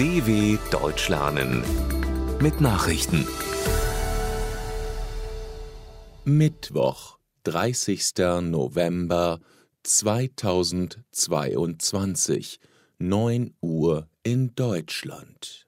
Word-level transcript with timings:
DW 0.00 0.56
Deutsch 0.70 1.10
lernen 1.10 1.62
mit 2.40 2.62
Nachrichten. 2.62 3.26
Mittwoch, 6.24 7.18
30. 7.42 8.14
November 8.40 9.40
2022, 9.82 12.60
9 12.98 13.52
Uhr 13.60 14.08
in 14.22 14.54
Deutschland. 14.54 15.66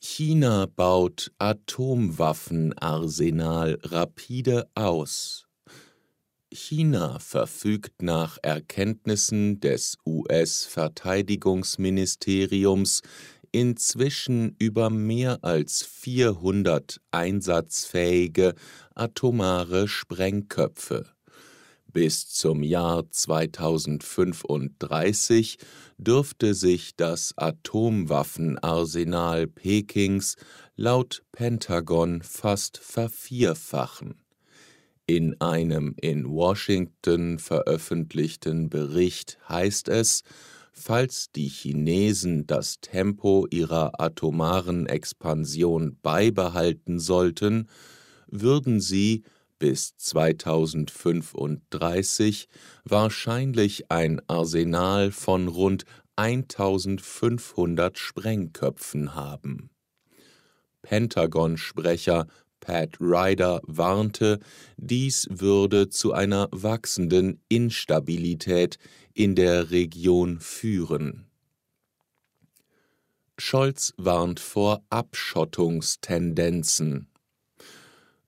China 0.00 0.66
baut 0.66 1.30
Atomwaffenarsenal 1.38 3.78
rapide 3.84 4.68
aus. 4.74 5.43
China 6.54 7.18
verfügt 7.18 8.00
nach 8.00 8.38
Erkenntnissen 8.40 9.58
des 9.58 9.98
US-Verteidigungsministeriums 10.06 13.02
inzwischen 13.50 14.54
über 14.58 14.88
mehr 14.88 15.40
als 15.42 15.82
400 15.82 17.00
einsatzfähige 17.10 18.54
atomare 18.94 19.88
Sprengköpfe. 19.88 21.06
Bis 21.92 22.28
zum 22.28 22.62
Jahr 22.62 23.10
2035 23.10 25.58
dürfte 25.98 26.54
sich 26.54 26.94
das 26.96 27.34
Atomwaffenarsenal 27.36 29.48
Pekings 29.48 30.36
laut 30.76 31.24
Pentagon 31.32 32.22
fast 32.22 32.78
vervierfachen. 32.78 34.23
In 35.06 35.38
einem 35.38 35.94
in 36.00 36.30
Washington 36.30 37.38
veröffentlichten 37.38 38.70
Bericht 38.70 39.38
heißt 39.46 39.88
es, 39.88 40.22
falls 40.72 41.30
die 41.30 41.48
Chinesen 41.48 42.46
das 42.46 42.80
Tempo 42.80 43.46
ihrer 43.50 44.00
atomaren 44.00 44.86
Expansion 44.86 45.98
beibehalten 46.00 46.98
sollten, 46.98 47.68
würden 48.28 48.80
sie 48.80 49.24
bis 49.58 49.94
2035 49.98 52.48
wahrscheinlich 52.84 53.90
ein 53.90 54.22
Arsenal 54.26 55.12
von 55.12 55.48
rund 55.48 55.84
1500 56.16 57.98
Sprengköpfen 57.98 59.14
haben. 59.14 59.68
Pentagon-Sprecher 60.80 62.26
Pat 62.64 62.98
Ryder 62.98 63.60
warnte, 63.64 64.40
dies 64.78 65.28
würde 65.30 65.90
zu 65.90 66.14
einer 66.14 66.48
wachsenden 66.50 67.42
Instabilität 67.48 68.78
in 69.12 69.34
der 69.34 69.70
Region 69.70 70.40
führen. 70.40 71.26
Scholz 73.36 73.92
warnt 73.98 74.40
vor 74.40 74.82
Abschottungstendenzen. 74.88 77.08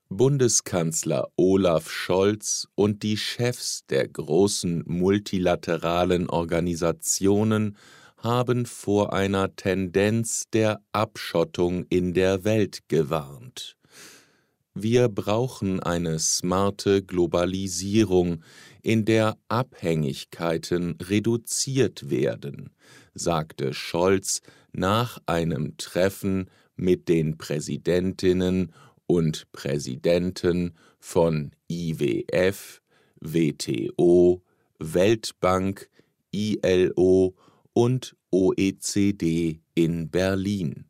Bundeskanzler 0.09 1.29
Olaf 1.35 1.89
Scholz 1.89 2.67
und 2.75 3.01
die 3.01 3.17
Chefs 3.17 3.85
der 3.89 4.07
großen 4.07 4.83
multilateralen 4.85 6.29
Organisationen 6.29 7.75
haben 8.17 8.65
vor 8.65 9.13
einer 9.13 9.55
Tendenz 9.55 10.49
der 10.51 10.81
Abschottung 10.91 11.85
in 11.89 12.13
der 12.13 12.43
Welt 12.43 12.87
gewarnt. 12.87 13.76
Wir 14.79 15.09
brauchen 15.09 15.79
eine 15.79 16.19
smarte 16.19 17.01
Globalisierung, 17.01 18.43
in 18.83 19.05
der 19.05 19.35
Abhängigkeiten 19.47 20.99
reduziert 21.01 22.11
werden, 22.11 22.69
sagte 23.15 23.73
Scholz 23.73 24.41
nach 24.71 25.19
einem 25.25 25.77
Treffen 25.77 26.51
mit 26.75 27.09
den 27.09 27.39
Präsidentinnen 27.39 28.71
und 29.07 29.51
Präsidenten 29.51 30.75
von 30.99 31.49
IWF, 31.67 32.83
WTO, 33.19 34.43
Weltbank, 34.77 35.89
ILO 36.29 37.35
und 37.73 38.15
OECD 38.29 39.59
in 39.73 40.11
Berlin. 40.11 40.86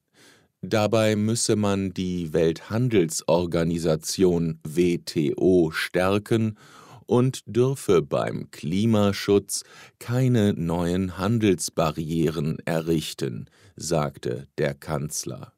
Dabei 0.70 1.16
müsse 1.16 1.56
man 1.56 1.94
die 1.94 2.34
Welthandelsorganisation 2.34 4.60
WTO 4.68 5.72
stärken 5.72 6.58
und 7.06 7.44
dürfe 7.46 8.02
beim 8.02 8.52
Klimaschutz 8.52 9.64
keine 9.98 10.54
neuen 10.54 11.18
Handelsbarrieren 11.18 12.58
errichten, 12.66 13.46
sagte 13.78 14.50
der 14.58 14.74
Kanzler. 14.74 15.54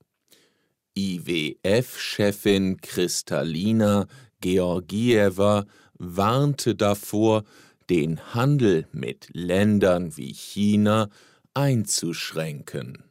IWF-Chefin 0.96 2.80
Kristalina 2.80 4.06
Georgieva 4.42 5.66
warnte 5.98 6.76
davor, 6.76 7.46
den 7.90 8.20
Handel 8.36 8.86
mit 8.92 9.28
Ländern 9.34 10.16
wie 10.18 10.36
China 10.36 11.10
einzuschränken. 11.56 13.09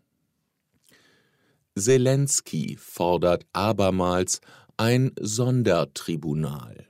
Zelensky 1.78 2.76
fordert 2.78 3.46
abermals 3.52 4.40
ein 4.76 5.12
Sondertribunal. 5.20 6.86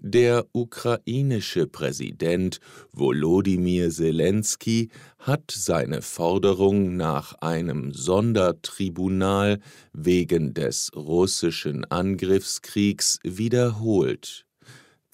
Der 0.00 0.46
ukrainische 0.52 1.66
Präsident 1.66 2.60
Volodymyr 2.92 3.90
Zelensky 3.90 4.90
hat 5.18 5.50
seine 5.50 6.02
Forderung 6.02 6.96
nach 6.96 7.34
einem 7.40 7.92
Sondertribunal 7.92 9.58
wegen 9.92 10.54
des 10.54 10.92
russischen 10.94 11.84
Angriffskriegs 11.84 13.18
wiederholt. 13.24 14.47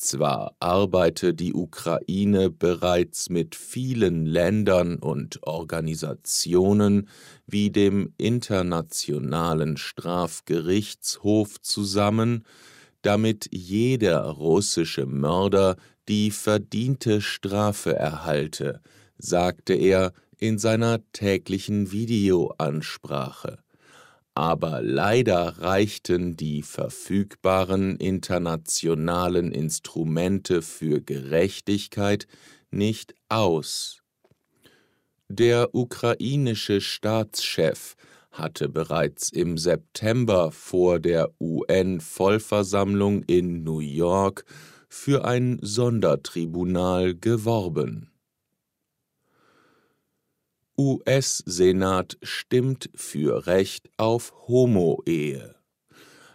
Zwar 0.04 0.54
arbeite 0.60 1.32
die 1.32 1.54
Ukraine 1.54 2.50
bereits 2.50 3.30
mit 3.30 3.54
vielen 3.54 4.26
Ländern 4.26 4.96
und 4.96 5.42
Organisationen 5.44 7.08
wie 7.46 7.70
dem 7.70 8.12
Internationalen 8.18 9.78
Strafgerichtshof 9.78 11.58
zusammen, 11.62 12.44
damit 13.00 13.48
jeder 13.50 14.24
russische 14.24 15.06
Mörder 15.06 15.76
die 16.06 16.30
verdiente 16.30 17.22
Strafe 17.22 17.94
erhalte, 17.94 18.82
sagte 19.16 19.72
er 19.72 20.12
in 20.36 20.58
seiner 20.58 21.00
täglichen 21.12 21.92
Videoansprache 21.92 23.63
aber 24.34 24.82
leider 24.82 25.58
reichten 25.60 26.36
die 26.36 26.62
verfügbaren 26.62 27.96
internationalen 27.96 29.52
Instrumente 29.52 30.60
für 30.62 31.00
Gerechtigkeit 31.00 32.26
nicht 32.70 33.14
aus. 33.28 34.02
Der 35.28 35.74
ukrainische 35.74 36.80
Staatschef 36.80 37.94
hatte 38.32 38.68
bereits 38.68 39.30
im 39.30 39.56
September 39.56 40.50
vor 40.50 40.98
der 40.98 41.30
UN-Vollversammlung 41.40 43.22
in 43.22 43.62
New 43.62 43.78
York 43.78 44.44
für 44.88 45.24
ein 45.24 45.58
Sondertribunal 45.62 47.14
geworben. 47.14 48.13
US-Senat 50.76 52.18
stimmt 52.22 52.90
für 52.94 53.46
Recht 53.46 53.88
auf 53.96 54.32
Homo-Ehe. 54.48 55.54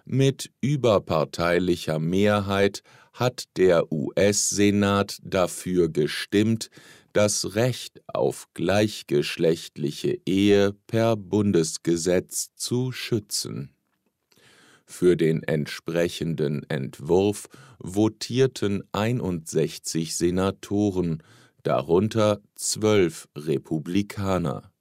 Mit 0.06 0.52
überparteilicher 0.62 2.00
Mehrheit 2.00 2.82
hat 3.14 3.44
der 3.58 3.92
US-Senat 3.92 5.20
dafür 5.24 5.90
gestimmt, 5.90 6.70
das 7.12 7.56
Recht 7.56 8.02
auf 8.08 8.48
gleichgeschlechtliche 8.54 10.20
Ehe 10.26 10.74
per 10.88 11.18
Bundesgesetz 11.18 12.56
zu 12.56 12.92
schützen. 12.92 13.74
Für 14.86 15.18
den 15.18 15.44
entsprechenden 15.44 16.68
Entwurf 16.70 17.50
votierten 17.80 18.84
61 18.94 20.16
Senatoren, 20.16 21.22
darunter 21.64 22.42
zwölf 22.56 23.28
Republikaner. 23.36 24.72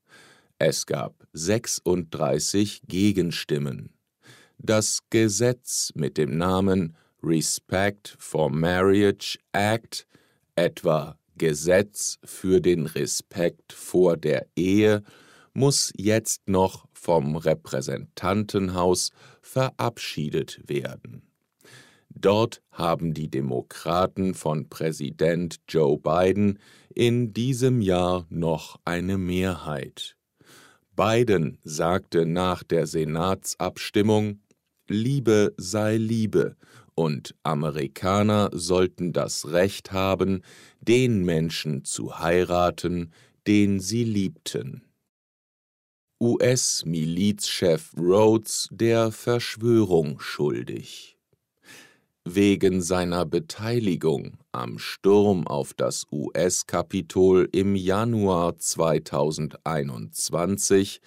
Es 0.59 0.87
gab 0.87 1.27
36 1.33 2.83
Gegenstimmen. 2.89 3.91
Das 4.59 5.01
Gesetz 5.11 5.93
mit 5.95 6.19
dem 6.19 6.37
Namen 6.37 6.97
Respect 7.23 8.17
for 8.19 8.51
Marriage 8.51 9.39
Act, 9.53 10.07
etwa 10.57 11.17
Gesetz 11.37 12.19
für 12.25 12.61
den 12.61 12.87
Respekt 12.87 13.73
vor 13.73 14.17
der 14.17 14.47
Ehe, 14.57 15.03
muss 15.55 15.93
jetzt 15.97 16.49
noch 16.49 16.87
vom 16.93 17.37
Repräsentantenhaus 17.37 19.11
verabschiedet 19.41 20.61
werden. 20.69 21.28
Dort 22.21 22.63
haben 22.73 23.15
die 23.15 23.31
Demokraten 23.31 24.35
von 24.35 24.69
Präsident 24.69 25.61
Joe 25.69 25.99
Biden 25.99 26.59
in 26.93 27.33
diesem 27.33 27.81
Jahr 27.81 28.27
noch 28.29 28.81
eine 28.85 29.19
Mehrheit. 29.19 30.17
Biden 30.97 31.59
sagte 31.63 32.27
nach 32.27 32.65
der 32.65 32.89
Senatsabstimmung, 32.89 34.41
Liebe 34.89 35.55
sei 35.59 35.97
Liebe 35.97 36.57
und 36.97 37.37
Amerikaner 37.45 38.51
sollten 38.53 39.13
das 39.13 39.53
Recht 39.53 39.93
haben, 39.93 40.43
den 40.81 41.25
Menschen 41.25 41.85
zu 41.85 42.19
heiraten, 42.19 43.13
den 43.47 43.79
sie 43.79 44.03
liebten. 44.03 44.83
US-Milizchef 46.21 47.93
Rhodes 47.97 48.69
der 48.73 49.13
Verschwörung 49.13 50.19
schuldig. 50.19 51.18
Wegen 52.31 52.83
seiner 52.83 53.25
Beteiligung 53.25 54.37
am 54.53 54.79
Sturm 54.79 55.47
auf 55.47 55.73
das 55.73 56.05
US-Kapitol 56.13 57.49
im 57.53 57.75
Januar 57.75 58.59
2021 58.59 61.01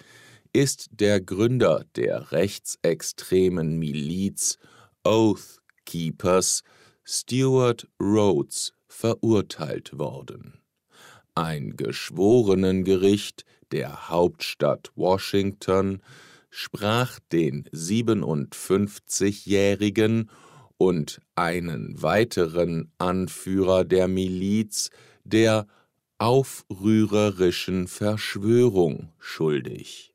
ist 0.52 0.88
der 0.90 1.20
Gründer 1.20 1.84
der 1.94 2.32
rechtsextremen 2.32 3.78
Miliz 3.78 4.58
Oath 5.04 5.60
Keepers, 5.86 6.64
Stuart 7.04 7.86
Rhodes, 8.00 8.74
verurteilt 8.88 9.96
worden. 9.96 10.54
Ein 11.36 11.76
Geschworenengericht 11.76 13.44
der 13.70 14.08
Hauptstadt 14.08 14.90
Washington 14.96 16.02
sprach 16.50 17.20
den 17.30 17.62
57-Jährigen 17.66 20.28
und 20.82 21.20
einen 21.36 22.02
weiteren 22.02 22.90
Anführer 22.98 23.84
der 23.84 24.08
Miliz 24.08 24.90
der 25.22 25.68
aufrührerischen 26.18 27.86
Verschwörung 27.86 29.12
schuldig. 29.20 30.12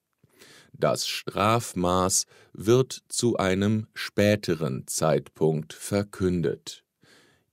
Das 0.73 1.07
Strafmaß 1.07 2.25
wird 2.51 3.01
zu 3.07 3.37
einem 3.37 3.87
späteren 3.93 4.85
Zeitpunkt 4.87 5.71
verkündet. 5.71 6.83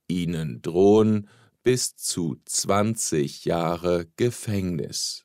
Ihnen 0.09 0.61
drohen 0.61 1.29
bis 1.63 1.95
zu 1.95 2.35
20 2.43 3.45
Jahre 3.45 4.07
Gefängnis. 4.17 5.23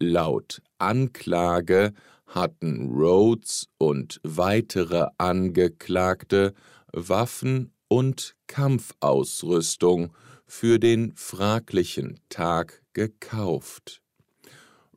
Laut 0.00 0.60
Anklage 0.78 1.92
hatten 2.26 2.90
Rhodes 2.92 3.68
und 3.78 4.20
weitere 4.24 5.06
Angeklagte 5.18 6.52
Waffen 6.96 7.72
und 7.88 8.34
Kampfausrüstung 8.46 10.16
für 10.46 10.78
den 10.78 11.14
fraglichen 11.14 12.18
Tag 12.30 12.82
gekauft. 12.94 14.00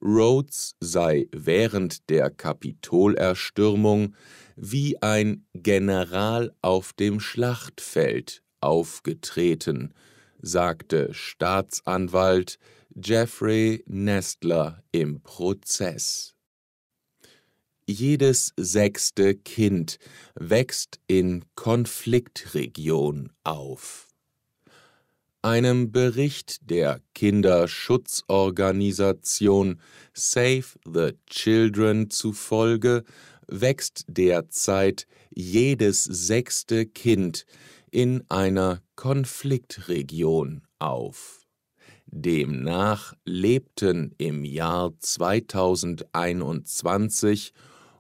Rhodes 0.02 0.76
sei 0.80 1.28
während 1.34 2.10
der 2.10 2.30
Kapitolerstürmung 2.30 4.16
wie 4.56 5.02
ein 5.02 5.46
General 5.54 6.56
auf 6.62 6.94
dem 6.94 7.20
Schlachtfeld 7.20 8.44
aufgetreten, 8.62 9.94
sagte 10.42 11.14
Staatsanwalt 11.14 12.60
Jeffrey 12.96 13.84
Nestler 13.88 14.84
im 14.94 15.22
Prozess. 15.22 16.39
Jedes 17.92 18.54
sechste 18.56 19.34
Kind 19.34 19.98
wächst 20.36 21.00
in 21.08 21.44
Konfliktregion 21.56 23.32
auf. 23.44 24.08
Einem 25.42 25.92
Bericht 25.92 26.70
der 26.70 27.02
Kinderschutzorganisation 27.16 29.82
Save 30.14 30.66
the 30.86 31.14
Children 31.26 32.12
zufolge 32.12 33.06
wächst 33.48 34.06
derzeit 34.08 35.08
jedes 35.32 36.04
sechste 36.04 36.86
Kind 36.86 37.48
in 37.90 38.24
einer 38.30 38.84
Konfliktregion 38.98 40.62
auf. 40.78 41.48
Demnach 42.06 43.16
lebten 43.26 44.14
im 44.20 44.46
Jahr 44.46 44.94
2021 45.00 47.52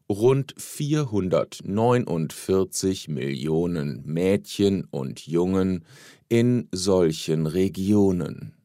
rund 0.09 0.55
449 0.57 3.09
Millionen 3.09 4.01
Mädchen 4.05 4.85
und 4.89 5.27
Jungen 5.27 5.85
in 6.29 6.67
solchen 6.71 7.45
Regionen. 7.45 8.55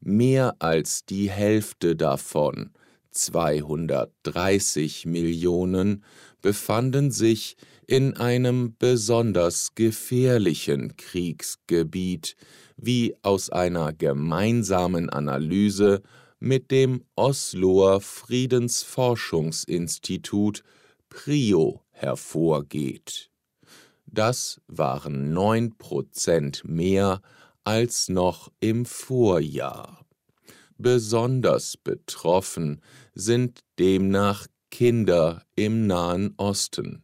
Mehr 0.00 0.54
als 0.60 1.04
die 1.04 1.28
Hälfte 1.28 1.96
davon, 1.96 2.70
230 3.10 5.06
Millionen, 5.06 6.04
befanden 6.40 7.10
sich 7.10 7.56
in 7.88 8.16
einem 8.16 8.76
besonders 8.78 9.74
gefährlichen 9.74 10.96
Kriegsgebiet, 10.96 12.36
wie 12.76 13.16
aus 13.22 13.50
einer 13.50 13.92
gemeinsamen 13.92 15.10
Analyse 15.10 16.02
mit 16.38 16.70
dem 16.70 17.04
Osloer 17.14 18.00
Friedensforschungsinstitut 18.00 20.62
PRIO 21.08 21.82
hervorgeht. 21.90 23.30
Das 24.06 24.60
waren 24.66 25.32
neun 25.32 25.76
Prozent 25.76 26.62
mehr 26.64 27.20
als 27.64 28.08
noch 28.08 28.50
im 28.60 28.86
Vorjahr. 28.86 30.06
Besonders 30.78 31.76
betroffen 31.76 32.82
sind 33.14 33.60
demnach 33.78 34.46
Kinder 34.70 35.42
im 35.54 35.86
Nahen 35.86 36.34
Osten. 36.36 37.02